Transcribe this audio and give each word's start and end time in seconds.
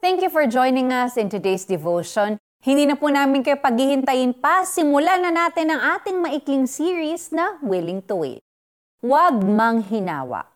Thank 0.00 0.24
you 0.24 0.32
for 0.32 0.48
joining 0.48 0.96
us 0.96 1.20
in 1.20 1.28
today's 1.28 1.68
devotion. 1.68 2.40
Hindi 2.64 2.88
na 2.88 2.96
po 2.96 3.12
namin 3.12 3.44
kayo 3.44 3.60
paghihintayin 3.60 4.32
pa, 4.32 4.64
simulan 4.64 5.20
na 5.20 5.28
natin 5.28 5.68
ang 5.68 6.00
ating 6.00 6.24
maikling 6.24 6.64
series 6.64 7.28
na 7.36 7.60
Willing 7.60 8.00
to 8.08 8.24
Wait. 8.24 8.40
Huwag 9.04 9.44
mang 9.44 9.84
hinawa. 9.84 10.48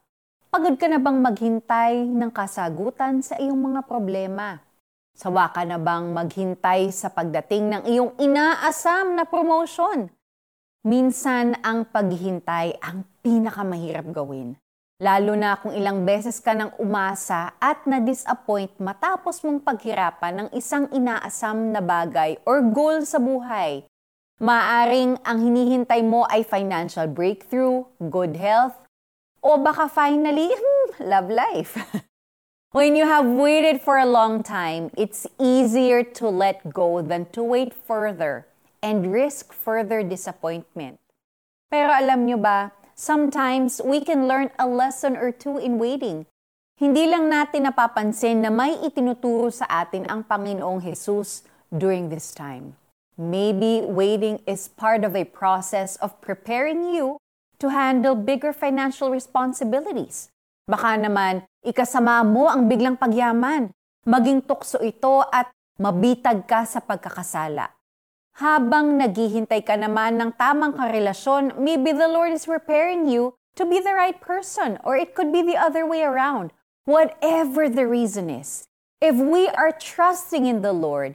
Pagod 0.49 0.81
ka 0.81 0.89
na 0.89 0.97
bang 0.97 1.21
maghintay 1.21 2.09
ng 2.09 2.33
kasagutan 2.33 3.21
sa 3.21 3.37
iyong 3.37 3.61
mga 3.61 3.85
problema? 3.85 4.65
Sawa 5.13 5.53
ka 5.53 5.61
na 5.69 5.77
bang 5.77 6.09
maghintay 6.09 6.89
sa 6.89 7.13
pagdating 7.13 7.69
ng 7.69 7.83
iyong 7.85 8.17
inaasam 8.17 9.13
na 9.13 9.29
promotion? 9.29 10.09
Minsan 10.89 11.61
ang 11.61 11.85
paghihintay 11.93 12.81
ang 12.81 13.05
pinakamahirap 13.21 14.09
gawin. 14.09 14.57
Lalo 15.03 15.35
na 15.35 15.59
kung 15.59 15.75
ilang 15.75 16.07
beses 16.07 16.39
ka 16.39 16.55
nang 16.55 16.71
umasa 16.79 17.51
at 17.59 17.83
na-disappoint 17.83 18.71
matapos 18.79 19.43
mong 19.43 19.67
paghirapan 19.67 20.47
ng 20.47 20.49
isang 20.55 20.87
inaasam 20.95 21.75
na 21.75 21.83
bagay 21.83 22.39
or 22.47 22.63
goal 22.63 23.03
sa 23.03 23.19
buhay. 23.19 23.83
Maaring 24.39 25.19
ang 25.27 25.43
hinihintay 25.43 25.99
mo 26.07 26.23
ay 26.31 26.47
financial 26.47 27.11
breakthrough, 27.11 27.83
good 28.07 28.39
health, 28.39 28.79
o 29.43 29.59
baka 29.59 29.91
finally, 29.91 30.55
hmm, 30.55 30.87
love 31.03 31.27
life. 31.27 31.75
When 32.71 32.95
you 32.95 33.11
have 33.11 33.27
waited 33.27 33.83
for 33.83 33.99
a 33.99 34.07
long 34.07 34.47
time, 34.47 34.95
it's 34.95 35.27
easier 35.43 36.07
to 36.23 36.31
let 36.31 36.71
go 36.71 37.03
than 37.03 37.27
to 37.35 37.43
wait 37.43 37.75
further 37.75 38.47
and 38.79 39.11
risk 39.11 39.51
further 39.51 40.07
disappointment. 40.07 41.03
Pero 41.67 41.91
alam 41.91 42.31
nyo 42.31 42.39
ba, 42.39 42.71
sometimes 42.95 43.83
we 43.83 44.01
can 44.01 44.27
learn 44.27 44.51
a 44.59 44.67
lesson 44.67 45.19
or 45.19 45.31
two 45.31 45.59
in 45.59 45.79
waiting. 45.79 46.27
Hindi 46.75 47.07
lang 47.07 47.31
natin 47.31 47.71
napapansin 47.71 48.43
na 48.43 48.51
may 48.51 48.75
itinuturo 48.83 49.51
sa 49.51 49.67
atin 49.71 50.11
ang 50.11 50.27
Panginoong 50.27 50.83
Jesus 50.83 51.47
during 51.71 52.11
this 52.11 52.35
time. 52.35 52.75
Maybe 53.15 53.87
waiting 53.87 54.43
is 54.43 54.67
part 54.67 55.07
of 55.07 55.15
a 55.15 55.23
process 55.23 55.95
of 56.03 56.19
preparing 56.19 56.91
you 56.91 57.23
to 57.63 57.71
handle 57.71 58.19
bigger 58.19 58.51
financial 58.51 59.15
responsibilities. 59.15 60.35
Baka 60.67 60.99
naman, 60.99 61.47
ikasama 61.63 62.27
mo 62.27 62.51
ang 62.51 62.67
biglang 62.67 62.99
pagyaman. 62.99 63.71
Maging 64.03 64.43
tukso 64.43 64.83
ito 64.83 65.23
at 65.31 65.55
mabitag 65.79 66.43
ka 66.51 66.67
sa 66.67 66.83
pagkakasala. 66.83 67.71
Habang 68.43 68.99
naghihintay 68.99 69.63
ka 69.63 69.79
naman 69.79 70.19
ng 70.19 70.35
tamang 70.35 70.75
karelasyon, 70.75 71.55
maybe 71.55 71.95
the 71.95 72.11
Lord 72.11 72.35
is 72.35 72.51
preparing 72.51 73.07
you 73.07 73.39
to 73.55 73.63
be 73.63 73.79
the 73.79 73.95
right 73.95 74.19
person 74.19 74.75
or 74.83 74.99
it 74.99 75.15
could 75.15 75.31
be 75.31 75.39
the 75.39 75.55
other 75.55 75.87
way 75.87 76.03
around. 76.03 76.51
Whatever 76.83 77.71
the 77.71 77.87
reason 77.87 78.27
is, 78.27 78.67
if 78.99 79.15
we 79.15 79.47
are 79.55 79.71
trusting 79.71 80.51
in 80.51 80.67
the 80.67 80.75
Lord, 80.75 81.15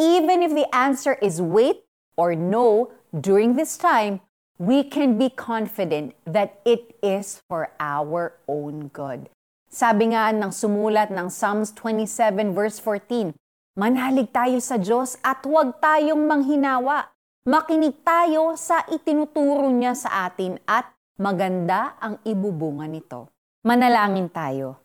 even 0.00 0.40
if 0.40 0.56
the 0.56 0.64
answer 0.72 1.20
is 1.20 1.44
wait 1.44 1.84
or 2.16 2.32
no 2.32 2.88
during 3.12 3.60
this 3.60 3.76
time, 3.76 4.24
we 4.56 4.80
can 4.80 5.20
be 5.20 5.28
confident 5.28 6.16
that 6.24 6.64
it 6.64 6.96
is 7.04 7.44
for 7.52 7.68
our 7.78 8.32
own 8.48 8.88
good. 8.96 9.28
Sabi 9.68 10.16
nga 10.16 10.32
ng 10.32 10.48
sumulat 10.48 11.12
ng 11.12 11.28
Psalms 11.28 11.68
27 11.76 12.56
verse 12.56 12.80
14, 12.80 13.36
Manhalig 13.76 14.32
tayo 14.32 14.56
sa 14.56 14.80
Diyos 14.80 15.20
at 15.20 15.44
huwag 15.44 15.76
tayong 15.84 16.24
manghinawa. 16.24 17.12
Makinig 17.44 18.00
tayo 18.00 18.56
sa 18.56 18.80
itinuturo 18.88 19.68
niya 19.68 19.92
sa 19.92 20.24
atin 20.24 20.56
at 20.64 20.88
maganda 21.20 21.92
ang 22.00 22.16
ibubunga 22.24 22.88
nito. 22.88 23.28
Manalangin 23.68 24.32
tayo. 24.32 24.80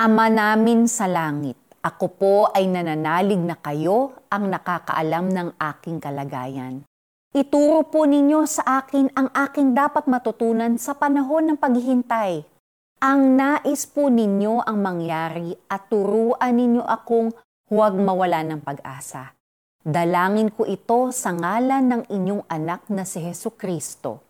Ama 0.00 0.32
namin 0.32 0.88
sa 0.88 1.04
langit, 1.04 1.60
ako 1.84 2.06
po 2.16 2.34
ay 2.56 2.64
nananalig 2.64 3.36
na 3.36 3.60
kayo 3.60 4.16
ang 4.32 4.48
nakakaalam 4.48 5.28
ng 5.28 5.48
aking 5.60 6.00
kalagayan. 6.00 6.88
Ituro 7.36 7.84
po 7.84 8.08
ninyo 8.08 8.48
sa 8.48 8.80
akin 8.80 9.12
ang 9.12 9.28
aking 9.36 9.76
dapat 9.76 10.08
matutunan 10.08 10.80
sa 10.80 10.96
panahon 10.96 11.52
ng 11.52 11.60
paghihintay. 11.60 12.48
Ang 12.96 13.36
nais 13.36 13.84
po 13.84 14.08
ninyo 14.08 14.64
ang 14.64 14.80
mangyari 14.80 15.52
at 15.68 15.92
turuan 15.92 16.56
ninyo 16.56 16.80
akong 16.80 17.28
Huwag 17.66 17.98
mawala 17.98 18.46
ng 18.46 18.62
pag-asa. 18.62 19.34
Dalangin 19.82 20.54
ko 20.54 20.62
ito 20.70 21.10
sa 21.10 21.34
ngalan 21.34 21.82
ng 21.82 22.02
inyong 22.06 22.46
anak 22.46 22.86
na 22.86 23.02
si 23.02 23.18
Heso 23.18 23.50
Kristo. 23.50 24.22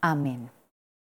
Amen. 0.00 0.48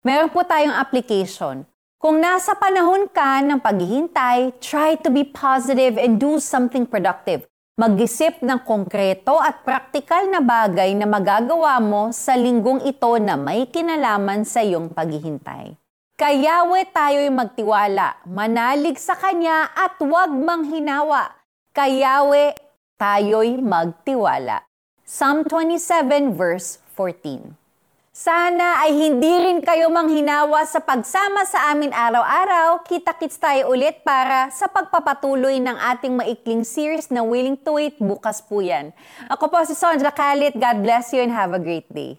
Meron 0.03 0.35
po 0.35 0.43
tayong 0.43 0.75
application. 0.75 1.63
Kung 1.95 2.19
nasa 2.19 2.59
panahon 2.59 3.07
ka 3.07 3.39
ng 3.39 3.63
paghihintay, 3.63 4.59
try 4.59 4.99
to 4.99 5.15
be 5.15 5.23
positive 5.23 5.95
and 5.95 6.19
do 6.19 6.43
something 6.43 6.91
productive. 6.91 7.47
Mag-isip 7.79 8.43
ng 8.43 8.67
konkreto 8.67 9.39
at 9.39 9.63
praktikal 9.63 10.27
na 10.27 10.43
bagay 10.43 10.91
na 10.99 11.07
magagawa 11.07 11.79
mo 11.79 12.11
sa 12.11 12.35
linggong 12.35 12.83
ito 12.83 13.15
na 13.23 13.39
may 13.39 13.71
kinalaman 13.71 14.43
sa 14.43 14.59
iyong 14.59 14.91
paghihintay. 14.91 15.79
Kayawe 16.19 16.81
tayo'y 16.91 17.31
magtiwala, 17.31 18.27
manalig 18.27 18.99
sa 18.99 19.15
Kanya 19.15 19.71
at 19.71 20.03
huwag 20.03 20.35
manghinawa 20.35 21.36
kayawe 21.77 22.57
tayo'y 22.97 23.61
magtiwala. 23.61 24.65
Psalm 25.05 25.45
27 25.45 26.33
verse 26.33 26.81
14. 26.97 27.53
Sana 28.17 28.81
ay 28.81 28.97
hindi 28.97 29.29
rin 29.29 29.61
kayo 29.61 29.93
manghinawa 29.93 30.65
sa 30.65 30.81
pagsama 30.81 31.45
sa 31.45 31.69
amin 31.69 31.93
araw-araw. 31.93 32.81
Kita-kits 32.89 33.37
tayo 33.37 33.77
ulit 33.77 34.01
para 34.01 34.49
sa 34.57 34.73
pagpapatuloy 34.73 35.61
ng 35.61 35.77
ating 35.77 36.17
maikling 36.17 36.65
series 36.65 37.13
na 37.13 37.21
Willing 37.21 37.61
to 37.61 37.77
Wait 37.77 38.01
bukas 38.01 38.41
po 38.41 38.65
yan. 38.65 38.97
Ako 39.29 39.53
po 39.53 39.61
si 39.69 39.77
Sondra 39.77 40.09
Kalit. 40.17 40.57
God 40.57 40.81
bless 40.81 41.13
you 41.13 41.21
and 41.21 41.29
have 41.29 41.53
a 41.53 41.61
great 41.61 41.85
day. 41.93 42.17